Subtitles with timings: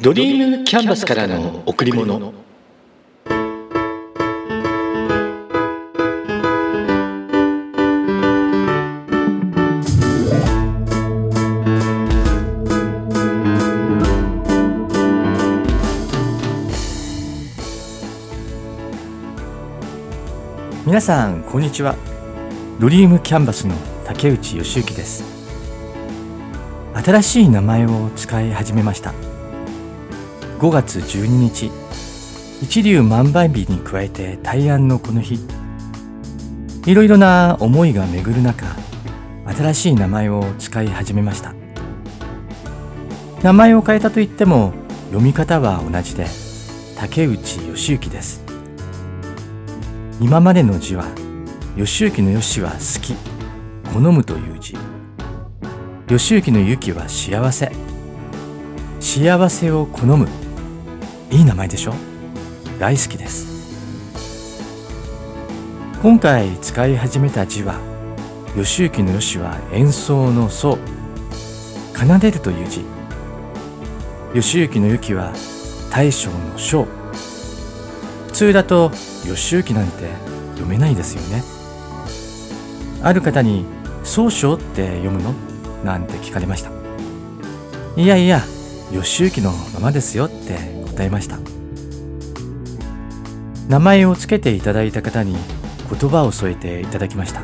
[0.00, 2.32] ドリームキャンバスからの贈り物。
[20.86, 21.96] 皆さんこんにちは。
[22.78, 25.24] ドリームキャンバスの竹内義之です。
[26.94, 29.12] 新しい名前を使い始めました。
[30.58, 31.70] 5月12日。
[32.60, 35.38] 一粒万倍日に加えて大安のこの日。
[36.84, 38.66] いろいろな思いが巡る中
[39.46, 41.54] 新しい名前を使い始めました。
[43.44, 44.72] 名前を変えたといっても
[45.10, 46.26] 読み方は同じで
[46.96, 48.42] 竹内義之です。
[50.20, 51.04] 今までの字は
[51.76, 53.14] 義行の義は好き
[53.94, 54.76] 好むという字。
[56.08, 57.70] 義行の行は幸せ。
[58.98, 60.47] 幸せを好む。
[61.30, 61.92] いい名前でしょ？
[62.78, 63.46] 大好きです。
[66.00, 67.78] 今回使い始めた字は
[68.56, 70.78] 義行の義は演奏の奏。
[71.94, 72.82] 奏でるという字。
[74.34, 75.34] 義行の行は
[75.90, 76.86] 大将の将。
[78.28, 78.90] 普通だと
[79.26, 80.08] 義行なんて
[80.52, 81.42] 読めないですよね。
[83.02, 83.66] ある方に
[84.02, 85.34] 「宗章って読むの?」
[85.84, 86.70] なんて聞かれました。
[87.96, 88.40] いやいや
[88.92, 91.38] 義行のままですよって答えました。
[93.68, 95.36] 名前を付けていただいた方に
[95.88, 97.42] 言葉を添えていただきました。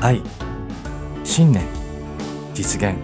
[0.00, 0.20] 愛
[1.22, 1.62] 信念
[2.54, 2.96] 実現。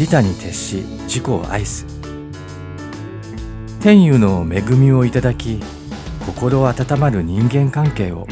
[0.00, 1.86] 利他に徹し自己を愛す。
[3.80, 5.60] 天佑の恵みをいただき
[6.26, 8.26] 心温まる人間関係を。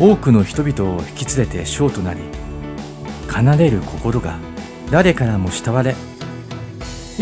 [0.00, 2.20] 多くの人々を引き連れて将となり
[3.28, 4.38] 奏でる心が
[4.90, 5.94] 誰からも慕われ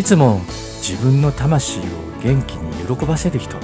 [0.01, 0.41] いつも
[0.81, 1.83] 自分の魂を
[2.23, 3.59] 元気に喜ばせる人。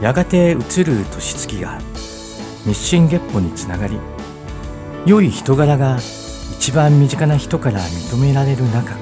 [0.00, 1.80] やがて移る年月が
[2.64, 3.98] 日進月歩につながり
[5.04, 5.98] 良い人柄が
[6.52, 8.96] 一番身近な人から認められる中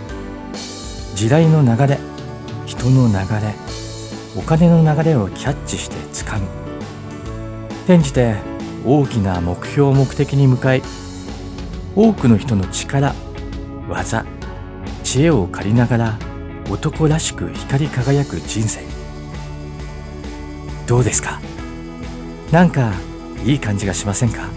[1.14, 1.98] 時代の流れ
[2.64, 3.54] 人の流れ
[4.34, 6.46] お金の流れをキャッチしてつかむ。
[7.84, 8.36] 転じて
[8.86, 10.82] 大きな目標を目的に向かい
[11.94, 13.14] 多くの人の力
[13.90, 14.24] 技
[15.08, 16.18] 知恵を借りながら
[16.70, 18.82] 男らしく光り輝く人生。
[20.86, 21.40] どうですか？
[22.52, 22.92] なんか
[23.42, 24.50] いい感じがしませんか？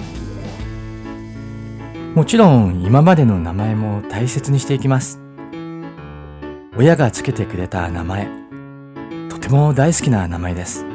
[2.15, 5.21] もちろん今までの名前も大切にしていきます。
[6.75, 8.27] 親がつけてくれた名前。
[9.29, 10.85] とても大好きな名前です。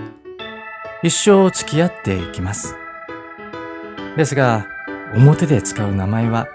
[1.02, 2.74] 一生付き合っていきます。
[4.18, 4.66] ですが
[5.14, 6.46] 表で使う名前は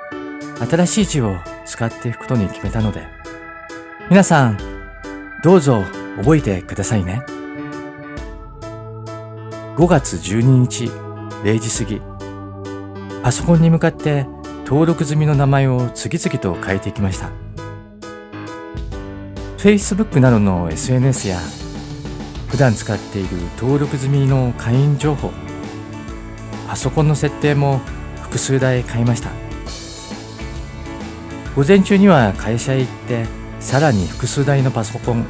[0.69, 1.39] 新しい字を
[1.71, 3.07] 使っていくことに決めたので、
[4.09, 4.57] 皆さん、
[5.41, 5.83] どうぞ
[6.17, 7.23] 覚えてくださいね。
[9.77, 10.91] 5月12日
[11.45, 12.01] 0時過ぎ、
[13.23, 14.27] パソコンに向かって
[14.65, 17.29] 登録済みの名前を次々と変えていきました。
[19.57, 21.39] Facebook などの SNS や
[22.49, 25.31] 普段使っている登録済みの会員情報、
[26.67, 27.79] パソコンの設定も
[28.23, 29.50] 複数台変えました。
[31.55, 33.25] 午前中には会社へ行って
[33.59, 35.25] さらに複数台のパソコン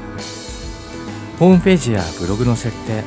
[1.39, 3.03] ホームページやブログの設定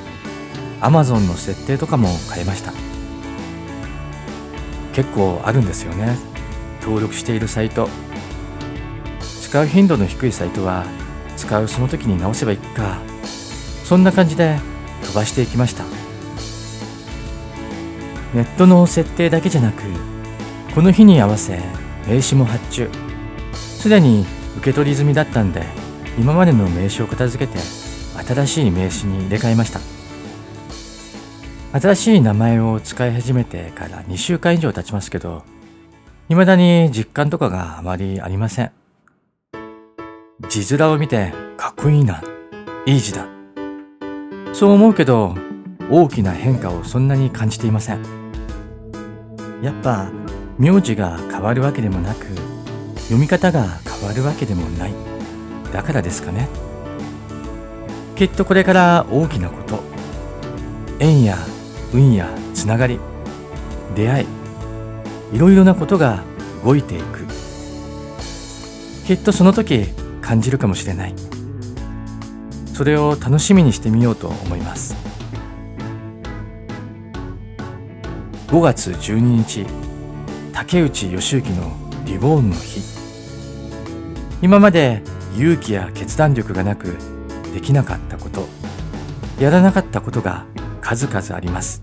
[0.81, 2.73] Amazon の設定とかも変えました。
[4.93, 6.19] 結構あるんですよね。
[6.83, 7.89] 登録しているサイト。
[9.41, 10.85] 使う頻度の低いサイトは
[11.37, 12.99] 使うその時に直せばいいか。
[13.85, 14.59] そんな感じで
[15.05, 15.85] 飛ばしていきました。
[18.35, 19.85] ネットの設定だけじゃなく
[20.75, 21.61] この日に合わせ
[22.07, 22.89] 名刺も発注。
[23.53, 24.25] すでに
[24.59, 25.63] 受け取り済みだったんで
[26.19, 29.81] 今までの名刺を片付けて新しい名刺に入れ替えました。
[31.81, 35.43] 新しい名前を使い始めてから2週間以上経ちますけど
[36.29, 38.71] 未だに実感とかがあまりありません。
[40.49, 42.23] 字面を見てかっこいいな
[42.87, 43.27] いい字だ。
[44.53, 45.35] そう思うけど
[45.91, 48.03] 大きな変化をそんなに感じていません。
[49.61, 50.11] やっぱ
[50.59, 52.27] 名字が変わるわけでもなく
[53.05, 54.95] 読み方が変わるわけでもない。
[55.73, 56.49] だからですかね。
[58.17, 59.83] きっとこれから大きなこと
[61.01, 61.37] 縁や
[61.93, 63.01] 運やつながり
[63.97, 64.27] 出会い
[65.33, 66.23] いろいろなことが
[66.65, 67.27] 動いていく。
[69.07, 69.87] きっとその時
[70.23, 71.15] 感じるかもしれない。
[72.73, 74.95] それを楽しみにしてみようと思います。
[78.49, 79.84] 5月12日。
[80.55, 81.73] 竹内義之の
[82.07, 82.81] リボーンの日。
[84.41, 85.03] 今まで
[85.37, 86.97] 勇気や決断力がなく
[87.53, 88.47] できなかったこと。
[89.41, 90.47] やらなかったことが
[90.81, 91.83] 数々あります。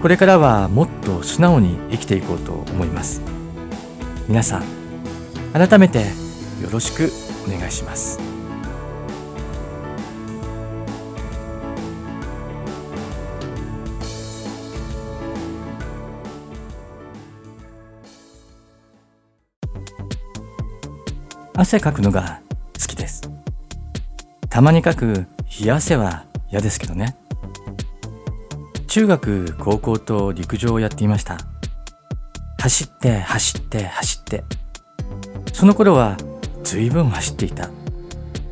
[0.00, 3.20] これからはもっと素直に生きていこうと思います。
[4.26, 4.64] 皆さん
[5.52, 5.98] 改めて
[6.62, 7.12] よろしく
[7.46, 8.35] お願いします。
[21.58, 22.40] 汗かくのが
[22.78, 23.30] 好きです。
[24.50, 25.26] たまにかく
[25.58, 27.16] 冷や汗は嫌ですけどね。
[28.88, 31.38] 中学高校と陸上をやっていました。
[32.60, 34.44] 走って走って走って。
[35.54, 36.18] その頃は
[36.62, 37.70] 随分走っていた。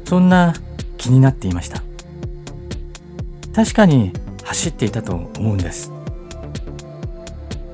[0.07, 0.55] そんな
[0.97, 1.83] 気になっていました。
[3.55, 4.13] 確かに
[4.45, 5.93] 走っていたと思うんです。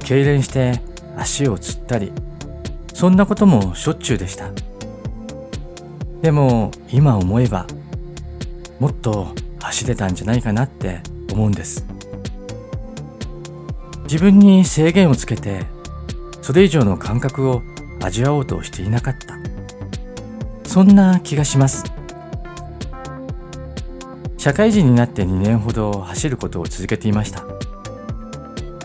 [0.00, 0.82] 痙攣して
[1.16, 2.10] 足をつったり
[2.92, 4.50] そんなこともしょっちゅうでした。
[6.22, 7.66] でも今思えば
[8.78, 11.00] もっと走れたんじゃないかなって
[11.32, 11.84] 思うんです。
[14.04, 15.66] 自分に制限をつけて
[16.42, 17.62] それ以上の感覚を
[18.02, 19.38] 味わおうとしていなかった。
[20.68, 21.84] そんな気がします。
[24.36, 27.44] 社会人になって2年ほど走ることを続けていました。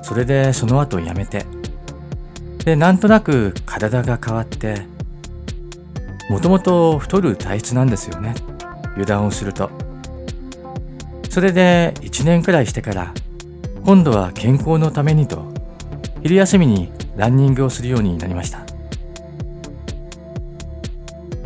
[0.03, 1.45] それでその後辞めて。
[2.65, 4.87] でなんとなく体が変わって
[6.29, 8.33] もともと太る体質なんですよね。
[8.93, 9.69] 油断をすると。
[11.29, 13.13] それで1年くらいしてから
[13.83, 15.45] 今度は健康のためにと
[16.23, 18.59] 昼休みにランニングをするようになりました。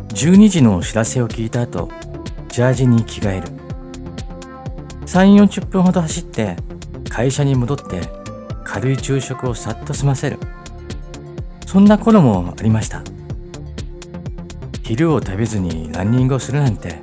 [0.09, 1.89] 12時の知らせを聞いた後
[2.49, 3.47] ジャージに着替える。
[5.05, 6.55] 3 4 0分ほど走って
[7.09, 8.01] 会社に戻って
[8.63, 10.37] 軽い昼食をさっと済ませる。
[11.65, 13.03] そんな頃もありました。
[14.89, 16.95] 昼を食べずにランニングをするなんて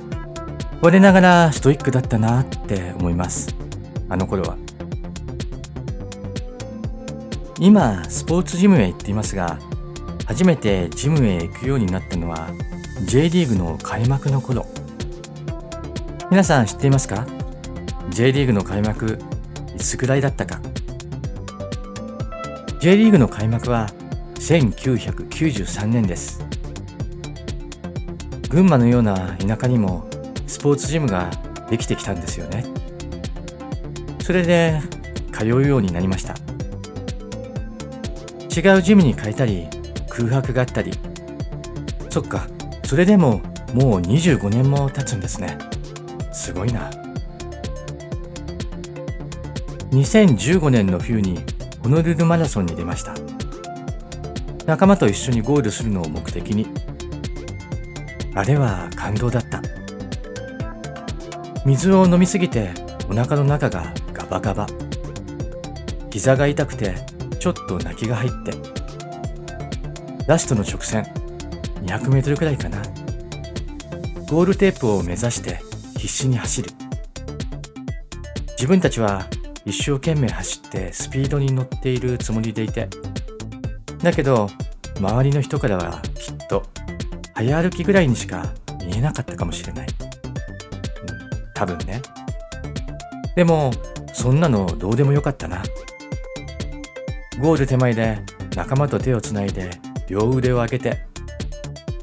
[0.81, 3.55] 我ながらストイックだったなって思います。
[4.09, 4.57] あの頃は。
[7.61, 9.57] 今スポーツジムへ行っていますが
[10.25, 12.49] 初めてジムへ行くようになったのは
[13.05, 14.65] J リーグの開幕の頃。
[16.29, 17.25] 皆さん知っていますか
[18.09, 19.17] ？J リーグの開幕
[19.77, 20.59] いつくらいだったか。
[22.81, 23.87] J リーグの開幕は
[24.35, 26.46] 1993年です。
[28.49, 30.09] 群馬のような田舎にも
[30.47, 31.29] スポーツジムが
[31.69, 32.63] できてきたんですよね。
[34.23, 34.81] それで
[35.31, 36.33] 通うようになりました。
[38.55, 39.67] 違うジムに変えたり
[40.09, 40.91] 空白があったり。
[42.09, 42.47] そっか
[42.85, 43.41] それでも
[43.73, 45.57] もう25年も経つんですね。
[46.31, 46.89] すごいな。
[49.91, 51.39] 2015年の冬に
[51.83, 53.13] ホノルルマラソンに出ました。
[54.65, 56.67] 仲間と一緒にゴールするのを目的に
[58.37, 59.63] あれは感動だった。
[61.65, 62.69] 水を飲みすぎて
[63.09, 64.67] お腹の中がガバガバ。
[66.11, 66.93] 膝が痛くて
[67.39, 68.51] ちょっと泣きが入って。
[70.27, 71.03] ラストの直線
[71.81, 72.77] 200メートルくらいかな。
[74.29, 75.59] ゴールテープを目指して
[75.97, 76.69] 必死に走る。
[78.49, 79.25] 自分たちは
[79.65, 82.87] 一生懸命走ってスピードに乗っているつもりでいて。
[84.03, 84.47] だけど
[84.99, 86.61] 周りの人からはきっと
[87.37, 88.51] 早歩きぐらいにしか
[88.83, 89.87] 見えなかったかもしれない。
[91.53, 92.01] 多分ね。
[93.35, 93.71] でも、
[94.11, 95.61] そんなのどうでもよかったな。
[97.39, 98.17] ゴール手前で
[98.55, 99.69] 仲間と手をつないで
[100.07, 101.05] 両腕を上げて、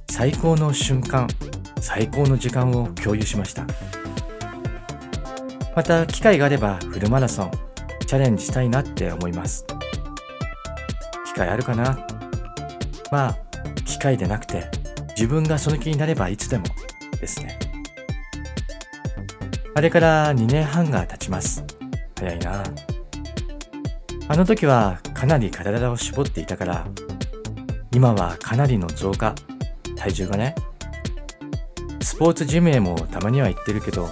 [0.08, 1.26] 最高の瞬間、
[1.80, 3.66] 最高の時間を共有しました。
[5.74, 7.50] また機会があればフルマラソン
[8.06, 9.66] チャレンジしたいなって思います。
[11.26, 12.06] 機会あるかな？
[13.10, 13.36] まあ、
[13.84, 14.70] 機会でなくて
[15.16, 16.64] 自分がその気になればいつでも
[17.21, 17.59] ですね。
[19.75, 21.64] あれから2年半が経ちます。
[22.18, 22.62] 早いな。
[24.26, 26.87] あの時はかなり体を絞っていたから、
[27.92, 29.35] 今はかなりの増加、
[29.97, 30.54] 体重がね。
[32.00, 34.09] スポーツジムへもたまには行ってるけど、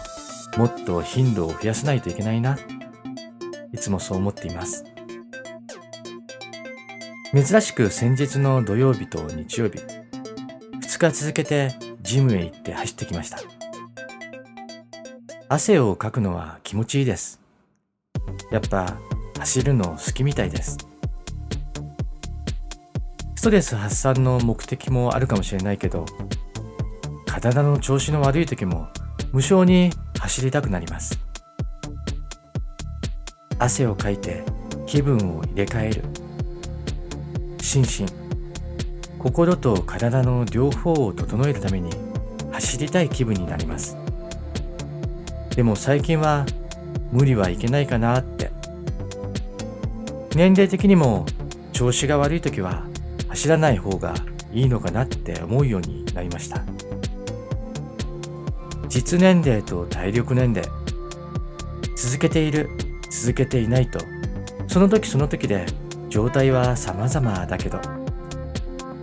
[0.57, 2.59] もっと頻度を増やさないといけないな。
[3.73, 4.85] いつもそう思っています。
[7.35, 9.81] 珍しく先日の土曜日と日曜日、
[11.11, 13.39] 日続けてジムへ行って走ってきました。
[15.49, 17.41] 汗をかくのは気持ちいいです。
[18.51, 18.97] やっぱ
[19.39, 20.79] 走るの好きみたいです。
[23.35, 26.07] ストレス発散の目的もあるかもしれないけど、
[27.27, 28.87] 体の調子の悪い時も
[29.33, 29.91] 無性に
[30.21, 31.19] 走りたくなります。
[33.59, 34.45] 汗をかいて
[34.87, 36.05] 気分を入れ替える。
[37.61, 38.22] 心身、
[39.23, 41.91] 心と体の両方を整えるために
[42.51, 43.97] 走りたい気分になります。
[45.55, 46.45] でも最近は
[47.13, 48.51] 無理はいけないかなって。
[50.35, 51.27] 年齢的にも
[51.73, 52.85] 調子が悪い時は
[53.29, 54.15] 走らない方が
[54.53, 56.63] いいのかなって思うようになりました。
[58.89, 60.69] 実年齢と体力年齢。
[61.97, 62.71] 続けている
[63.09, 64.01] 続けていないと。
[64.67, 65.67] その時その時で
[66.09, 67.92] 状態は様々だけど。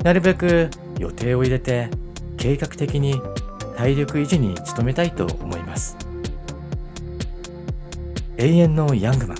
[0.03, 1.89] なるべく予定を入れて
[2.38, 3.22] 計画的に
[3.77, 5.98] 体力維持に努めたいと思います。
[8.38, 9.38] 永遠のヤングマン。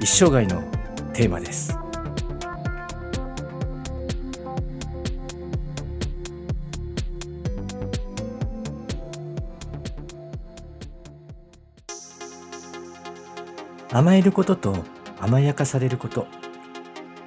[0.00, 0.62] 一生涯の
[1.12, 1.76] テーマです。
[13.92, 14.84] 甘えることと
[15.20, 16.26] 甘やかされること。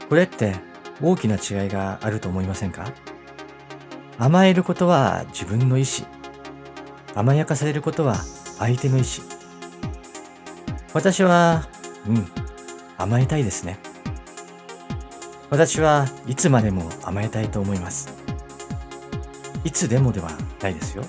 [0.10, 0.73] これって
[1.04, 2.86] 大きな違いがあると思いませんか？
[4.18, 6.08] 甘えることは自分の意思
[7.14, 8.16] 甘やかされることは
[8.58, 9.06] 相手の意思
[10.94, 11.68] 私は
[12.08, 12.28] うん
[12.98, 13.78] 甘えたいですね。
[15.50, 18.10] 私はいつまでも甘えたいと思います。
[19.64, 20.32] いつでもでは
[20.62, 21.04] ないですよ。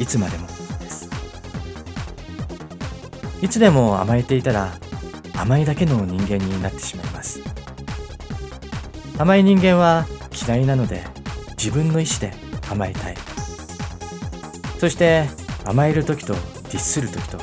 [0.00, 0.46] いつまでも。
[0.48, 1.08] です
[3.40, 4.72] いつでも甘えていたら
[5.36, 7.40] 甘いだけの人間になってしまいます。
[9.18, 10.06] 甘い人間は
[10.46, 11.04] 嫌いなので
[11.56, 12.32] 自分の意思で
[12.70, 13.16] 甘えたい。
[14.78, 15.28] そして
[15.64, 17.38] 甘える時とディッスる時と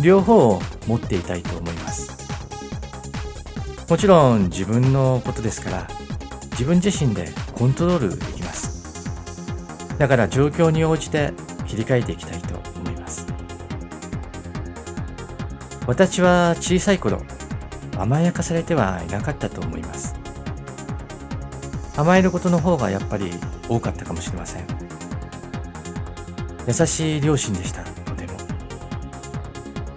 [0.00, 2.16] 両方を持っていたいと思います。
[3.88, 5.88] もちろん自分のことですから
[6.52, 9.06] 自分自身でコントロールできます。
[9.98, 11.32] だから状況に応じて
[11.66, 13.26] 切り替えていきたいと思います。
[15.86, 17.22] 私は小さい頃
[17.98, 19.95] 甘やかされてはいなかったと思います。
[21.96, 23.30] 甘えることの方がやっぱり
[23.68, 24.64] 多かったかもしれません。
[26.66, 27.82] 優しい両親でした。
[27.82, 28.34] とても。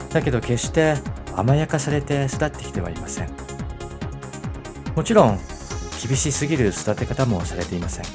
[0.10, 0.96] だけど決して
[1.36, 3.30] 甘やかされて育ってきてはいません。
[4.96, 5.40] もちろん
[6.06, 8.06] 厳しすぎる育て方もされていません。
[8.06, 8.08] う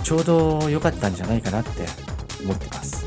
[0.00, 0.02] ん。
[0.02, 1.86] ちょうど良かったんじゃないかなって
[2.44, 3.04] 思ってます。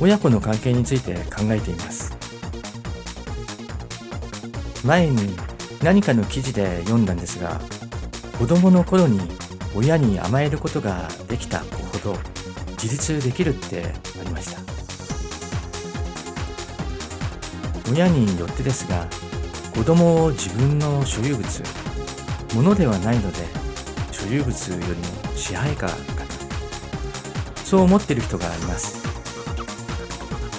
[0.00, 2.03] 親子の関係について考えています。
[4.84, 5.34] 前に
[5.82, 7.58] 何かの記事で読んだんですが
[8.38, 9.18] 子供の頃に
[9.74, 12.18] 親に甘えることができた子ほど
[12.82, 13.82] 自立できるって
[14.20, 14.60] ありました。
[17.90, 19.06] 親によってですが
[19.74, 21.44] 子供を自分の所有物
[22.54, 23.38] 物ではないので
[24.10, 24.94] 所有物よりも
[25.36, 25.96] 支配下かな。
[27.64, 29.02] そう思ってる人がいます。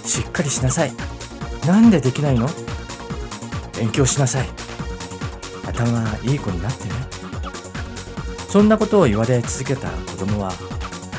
[0.07, 0.91] しっかりしなさい。
[1.65, 2.47] なんでできないの？
[3.77, 4.47] 勉強しなさい。
[5.65, 6.91] 頭いい子になってね。
[8.47, 10.53] そんなことを言われ続けた子供は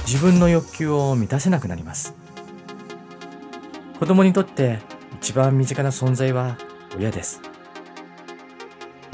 [0.06, 2.14] 自分の欲求を満たせなくなります。
[3.98, 4.78] 子供にとって
[5.20, 6.56] 一番身近な存在は
[6.96, 7.40] 親です。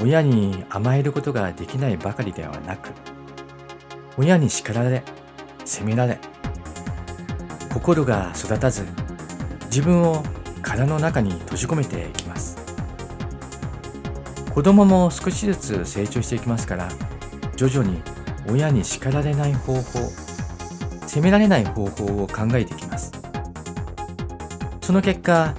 [0.03, 2.89] 親に甘えることができないばかりではなく
[4.17, 5.01] 親に叱られ
[5.63, 6.19] 責められ
[7.73, 8.85] 心が育たず
[9.67, 10.21] 自分を
[10.61, 12.22] 殻の中に閉じ込めていき
[14.53, 16.87] 子供も少しずつ成長していきますから
[17.55, 18.01] 徐々に
[18.47, 19.99] 親に叱られない方法
[21.07, 23.11] 責められない方法を考えていきます。
[24.81, 25.53] その結果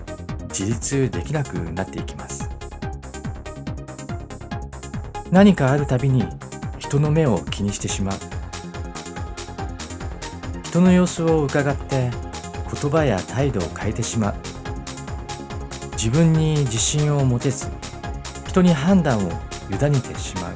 [0.49, 2.51] 自立できなくなっていきます。
[5.31, 6.25] 何かあるたびに
[6.79, 8.19] 人の目を気にしてしまう。
[10.65, 12.11] 人の様子を伺って
[12.81, 14.35] 言葉や態度を変えてしまう。
[15.93, 17.69] 自分に自信を持てず
[18.55, 19.33] 人に判断を
[19.69, 20.55] 委ねてしまう。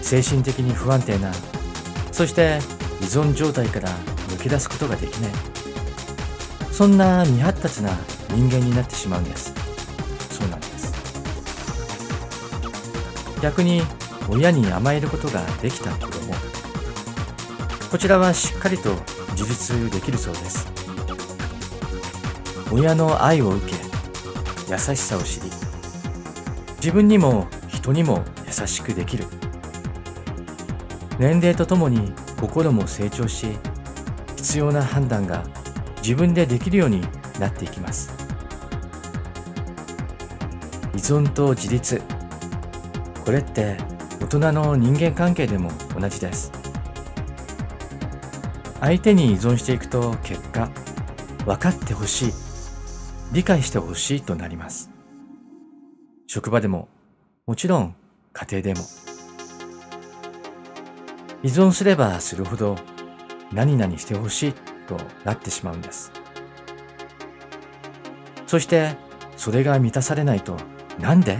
[0.00, 1.30] 精神的に不安定な
[2.12, 2.60] そして
[3.02, 3.90] 依存状態から
[4.28, 5.32] 抜け出すことができない。
[6.72, 7.90] そんな未発達な
[8.30, 9.52] 人間になってしまうんです。
[10.30, 10.94] そうなんです。
[13.42, 13.82] 逆に
[14.30, 16.32] 親に甘えることができた子供
[17.90, 18.94] こちらはしっかりと
[19.32, 20.66] 自立できるそうです。
[22.72, 23.77] 親の愛を受け
[24.70, 25.50] 優しさを知り
[26.76, 29.24] 自分にも人にも優しくできる。
[31.18, 33.48] 年齢とともに心も成長し
[34.36, 35.42] 必要な判断が
[35.96, 37.00] 自分でできるように
[37.40, 38.12] なっていきます。
[40.94, 42.00] 依存と自立。
[43.24, 43.76] これって
[44.20, 46.52] 大人の人間関係でも同じです。
[48.80, 50.68] 相手に依存していくと結果
[51.44, 52.47] 分かってほしい。
[53.32, 54.90] 理解してほしいとなります。
[56.26, 56.88] 職場でも
[57.46, 57.94] もちろん
[58.32, 58.80] 家庭でも。
[61.42, 62.76] 依存すればするほど
[63.52, 64.52] 何々してほしい
[64.88, 66.10] となってしまうんです。
[68.46, 68.96] そして
[69.36, 70.56] それが満たされないと
[70.98, 71.38] なんで？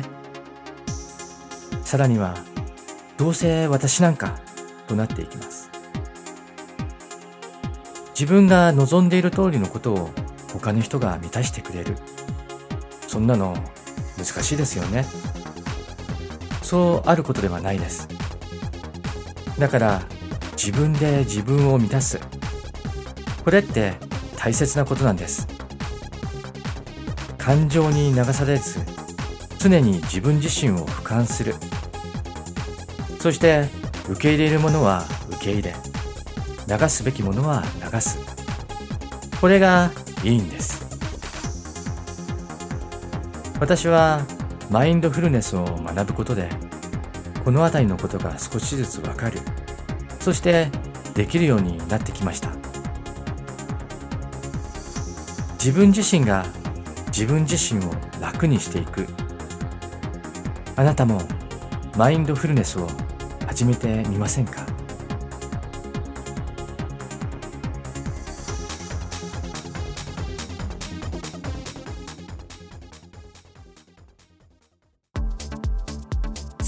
[1.83, 2.37] さらには
[3.17, 4.39] どうせ私なんか
[4.87, 5.71] となっていきます。
[8.11, 10.11] 自分が望んでいる通りのことを
[10.53, 11.97] 他の人が満たしてくれる。
[13.07, 13.57] そんなの
[14.17, 15.05] 難しいですよね。
[16.63, 18.09] そうあることではないです。
[19.59, 20.03] だから
[20.53, 22.21] 自分で自分を満たす。
[23.45, 23.95] これって
[24.37, 25.47] 大切なことなんです。
[27.39, 28.81] 感情に流されず
[29.59, 31.55] 常に自分自身を俯瞰する。
[33.21, 33.69] そして
[34.09, 35.75] 受け入れるものは受け入れ
[36.69, 38.19] 流すべきものは流す。
[39.41, 39.91] これが
[40.25, 40.87] いいんです。
[43.61, 44.25] 私は
[44.71, 46.49] マインドフルネスを学ぶことで
[47.45, 49.41] この辺りのことが少しずつわかる。
[50.21, 50.69] そして
[51.15, 52.51] できるようになってきました。
[55.55, 56.47] 自分自身が
[57.07, 59.07] 自分自身を楽にしていく。
[60.77, 61.21] あなたも
[61.97, 62.87] マインドフルネスを
[63.47, 64.68] 始めてみませんか？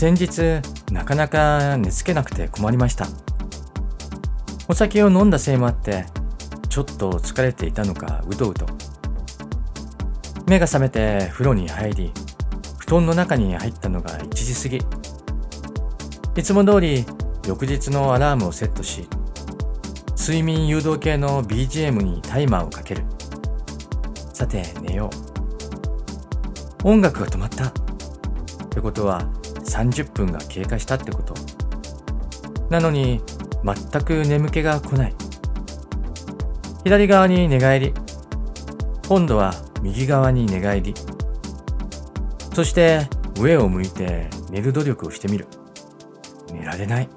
[0.00, 3.06] 先日なかなか寝つけなくて困りました。
[4.66, 6.06] お酒を飲んだせいもあって
[6.70, 8.64] ちょっと疲れていたのかうとうと。
[10.46, 12.12] 目が覚めて風呂に入り
[12.78, 14.80] 布団の中に入ったのが1時過ぎ。
[16.40, 17.04] いつも通り
[17.46, 19.06] 翌日のアラームをセットし
[20.18, 23.04] 睡眠誘導系の BGM にタイマーをかける。
[24.32, 25.10] さて寝よ
[26.84, 26.88] う。
[26.88, 27.66] 音楽が止まった。
[27.66, 27.72] っ
[28.70, 29.30] てことは
[29.70, 31.34] 30分が経過したってこと。
[32.68, 33.22] なのに
[33.64, 35.14] 全く眠気が来ない。
[36.84, 37.94] 左側に寝返り。
[39.08, 40.94] 今度は右側に寝返り。
[42.54, 45.46] そして上を向いて寝る努力をしてみる。
[46.52, 47.08] 寝られない。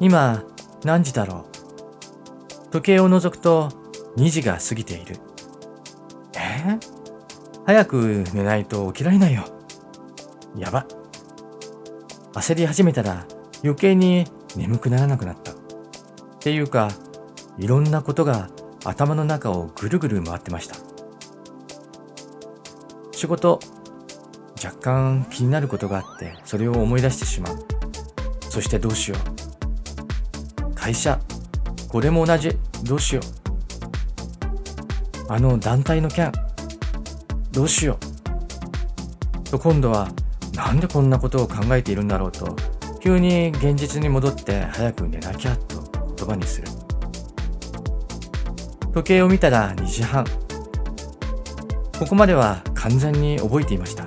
[0.00, 0.44] 今
[0.84, 1.46] 何時だろ
[2.68, 2.70] う。
[2.70, 3.70] 時計を覗くと
[4.16, 5.16] 2時が過ぎている。
[6.36, 6.78] え、
[7.64, 9.44] 早く寝ないと起きられないよ。
[10.56, 10.86] やば。
[12.36, 13.26] 焦り始めたら
[13.64, 15.52] 余計に眠くならなくなった。
[15.52, 15.54] っ
[16.38, 16.90] ていうか、
[17.56, 18.50] いろんなことが
[18.84, 20.76] 頭の中をぐるぐる回ってました。
[23.12, 23.58] 仕事、
[24.62, 27.58] 若干気になることがあって、それを思い出してしまう。
[28.50, 30.74] そしてどうしよう。
[30.74, 31.18] 会社、
[31.88, 32.50] これも同じ。
[32.84, 33.22] どうしよ
[35.28, 35.32] う。
[35.32, 36.30] あの団体の件、
[37.50, 37.98] どうしよ
[39.46, 39.50] う。
[39.50, 40.10] と今度は
[40.56, 42.56] なんでこんなことを考えているんだろうと。
[43.00, 45.82] 急に現実に戻って早く寝なきゃと
[46.16, 46.68] 言葉にする。
[48.94, 50.24] 時計を見たら2時半。
[51.98, 54.06] ここまでは完全に覚えていました。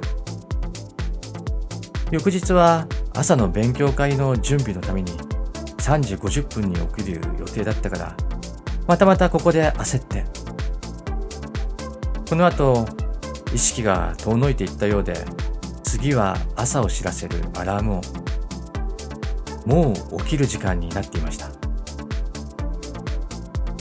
[2.09, 5.11] 翌日は朝の勉強会の準備のために
[5.77, 8.17] 3時50分に起きる予定だったから
[8.87, 10.25] またまたここで焦って。
[12.27, 12.87] この後
[13.53, 15.13] 意識が遠のいていったようで
[15.89, 18.03] 次は朝を知らせるアラーム音。
[19.65, 21.49] もう起きる時間になっていました。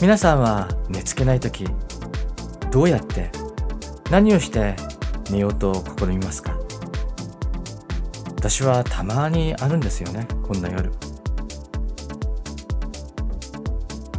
[0.00, 1.66] 皆さんは寝つけない時
[2.70, 3.30] どうやって
[4.10, 4.74] 何をして
[5.30, 6.56] 寝ようと試みますか？
[8.36, 10.90] 私はたまにあるんですよねこんな夜。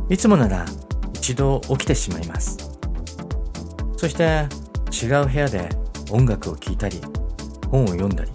[0.10, 0.64] いつもなら
[1.16, 2.56] 一度起きてしまいます。
[3.98, 4.48] そして
[4.94, 5.68] 違う部屋で
[6.12, 7.02] 音楽を聴いたり
[7.72, 8.32] 本を読んだり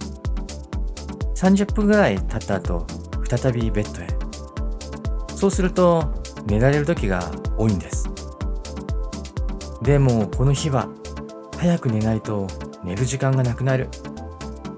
[1.35, 2.85] 30分ぐらい経った後
[3.27, 4.07] 再びベッドへ。
[5.35, 8.09] そうすると寝られる時が多いんです。
[9.81, 10.87] でもこの日は
[11.57, 12.47] 早く寝ないと
[12.83, 13.89] 寝る時間がなくなる。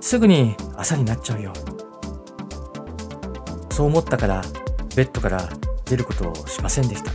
[0.01, 1.53] すぐに朝になっちゃうよ。
[3.69, 4.41] そう思ったから
[4.95, 5.47] ベッドから
[5.85, 7.11] 出ることをしませんでした。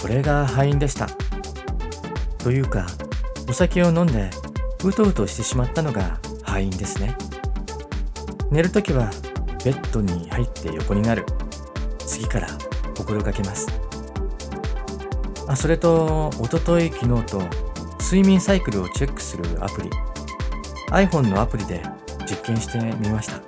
[0.00, 1.08] これが敗因でした。
[2.38, 2.86] というか
[3.48, 4.30] お酒を飲んで
[4.84, 7.16] うとうとしてしまったのが敗因ですね。
[8.50, 9.10] 寝るときは
[9.64, 11.24] ベッドに入って横になる。
[11.98, 12.48] 次から
[12.96, 13.68] 心がけます。
[15.48, 17.42] あそれとおととい昨日と
[18.00, 19.90] 睡眠サイクルをチェックするアプリ。
[20.90, 21.82] iPhone のアプリで
[22.28, 23.40] 実験してみました。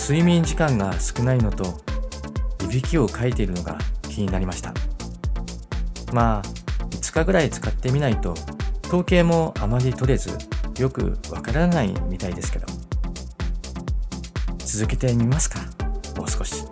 [0.00, 1.80] 睡眠時間が少ないのと
[2.64, 3.76] いびきをかいているのが
[4.08, 4.72] 気になりました。
[6.12, 6.42] まあ
[6.90, 8.34] 5日ぐらい使ってみないと
[8.88, 10.30] 統計もあまり取れず
[10.78, 12.66] よくわからないみたいですけど。
[14.68, 15.60] 続けてみますか
[16.16, 16.64] もう少し。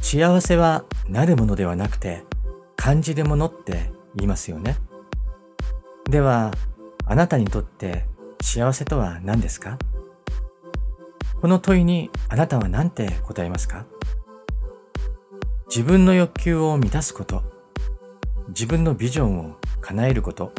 [0.00, 2.24] 幸せはなるものではなくて
[2.74, 4.76] 感じるものって言いますよね。
[6.08, 6.52] では
[7.04, 8.06] あなたにとって
[8.40, 9.78] 幸せとは何ですか？
[11.40, 13.84] この問いにあなたは何て答えますか？
[15.68, 17.42] 自分の欲求を満たすこと、
[18.48, 20.52] 自分のビジョンを叶えること、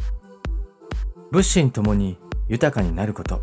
[1.31, 3.41] 物心ともに豊かになること、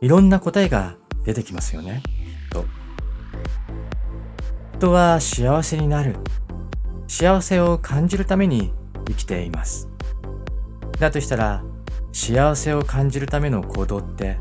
[0.00, 2.02] いろんな答えが出てきますよね、
[2.50, 2.64] と。
[4.78, 6.16] 人は幸せになる、
[7.08, 8.72] 幸せを感じるために
[9.06, 9.88] 生きています。
[10.98, 11.64] だとしたら、
[12.12, 14.38] 幸せを感じるための行動って、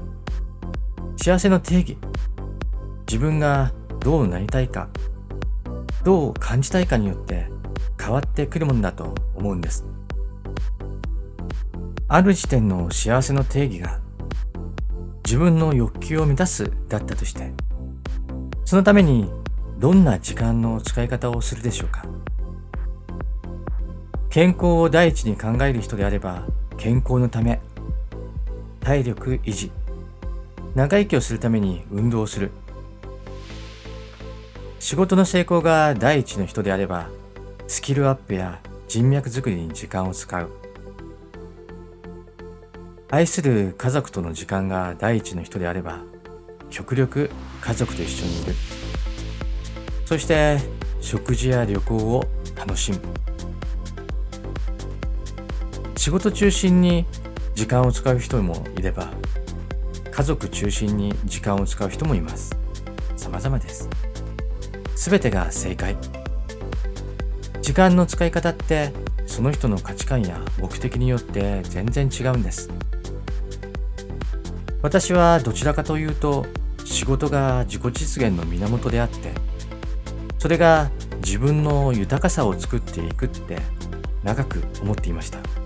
[1.16, 1.98] 幸せの定義、
[3.08, 4.90] 自分がどうなりたいか、
[6.04, 7.48] どう感じたいかによって
[8.00, 9.86] 変わってくるものだと思うんです。
[12.08, 14.02] ある時点の幸せの定義が
[15.24, 17.54] 自分の欲求を満たすだったとして、
[18.66, 19.32] そのために
[19.80, 22.06] どんな時間の使い方をするでしょうか
[24.30, 26.46] 健康を第一に考える人であれば
[26.82, 27.62] 健康のため
[28.80, 29.72] 体力維持。
[30.74, 32.50] 長生きをするために運動する。
[34.80, 37.10] 仕事の成功が第一の人であれば
[37.68, 40.50] スキルアップや人脈づくりに時間を使う。
[43.12, 46.00] 愛する家族との時間が第一の人であれば
[46.72, 47.30] 極力
[47.62, 48.56] 家族と一緒にいる。
[50.06, 50.58] そして
[51.00, 52.24] 食事や旅行を
[52.56, 53.31] 楽しむ。
[56.02, 57.06] 仕事中心に
[57.54, 59.12] 時間を使う人もいれば
[60.12, 62.58] 家族中心に時間を使う人もいます。
[63.16, 63.88] 様々です。
[64.96, 65.96] 全てが正解。
[67.62, 68.92] 時間の使い方って
[69.28, 72.72] その人の価値観や目的によって全然違うんです。
[74.82, 76.48] 私はどちらかというと
[76.84, 79.34] 仕事が自己実現の源であって
[80.40, 80.90] それが
[81.24, 83.60] 自分の豊かさを作っていくって
[84.24, 85.61] 長く思っていました。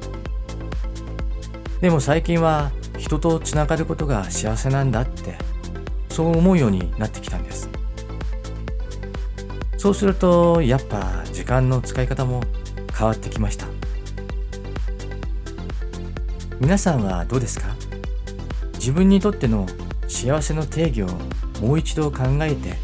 [1.81, 5.37] でも最近は人とつながることが幸せなんだって
[6.09, 7.69] そう思うようになってきたんです。
[9.77, 12.41] そうするとやっぱ時間の使い方も
[12.97, 13.67] 変わってきました。
[16.59, 17.75] 皆さんはどうですか？
[18.75, 19.67] 自分にとっての
[20.07, 21.07] 幸せの定義を
[21.61, 22.77] もう一度考えて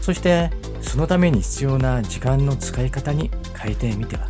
[0.00, 0.50] そして
[0.82, 4.28] そのために必要な時間の使い方に変えてみては？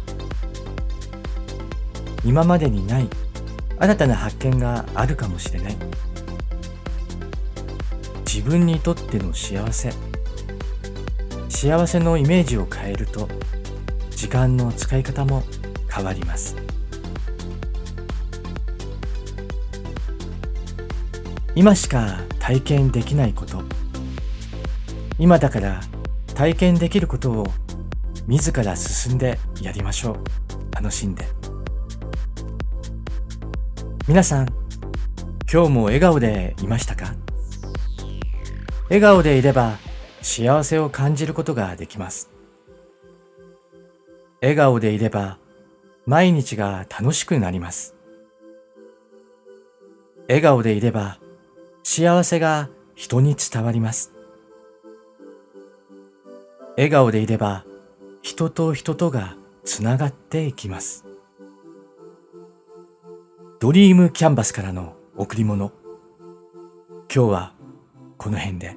[2.27, 3.09] 今までにない
[3.79, 5.77] 新たな発見があるかもしれない
[8.27, 9.93] 自分にとっての幸せ
[11.49, 13.29] 幸せのイメージを変えると
[14.11, 15.45] 時間の使い方も
[15.89, 16.57] 変わります
[21.55, 23.63] 今しか体験できないこと
[25.19, 25.81] 今だから
[26.35, 27.47] 体験できることを
[28.27, 30.17] 自ら進んでやりましょう。
[30.75, 31.36] 楽しんで。
[34.09, 34.47] 皆さん、
[35.53, 37.17] 今日も笑顔でいましたか？
[38.85, 39.79] 笑顔でいれば
[40.23, 42.31] 幸せを感じることができます。
[44.41, 45.39] 笑顔でいれば
[46.07, 47.97] 毎日が楽しくなります。
[50.29, 51.19] 笑顔でいれば
[51.83, 54.13] 幸せが人に伝わります。
[56.77, 57.65] 笑顔でいれば
[58.23, 61.06] 人と人とがつながっていきます。
[63.59, 65.73] ドリームキャンバスからの贈り物。
[67.13, 67.55] 今日は
[68.19, 68.77] この辺で。